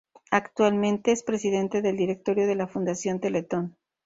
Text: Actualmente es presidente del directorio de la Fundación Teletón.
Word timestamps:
Actualmente 0.31 1.11
es 1.11 1.21
presidente 1.21 1.83
del 1.83 1.95
directorio 1.95 2.47
de 2.47 2.55
la 2.55 2.65
Fundación 2.65 3.19
Teletón. 3.19 3.77